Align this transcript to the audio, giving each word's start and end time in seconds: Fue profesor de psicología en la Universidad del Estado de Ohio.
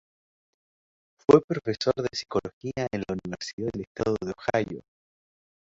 Fue 1.19 1.39
profesor 1.43 1.93
de 1.93 2.09
psicología 2.11 2.87
en 2.91 3.01
la 3.07 3.13
Universidad 3.23 3.69
del 3.71 3.83
Estado 3.87 4.15
de 4.19 4.33
Ohio. 4.35 4.81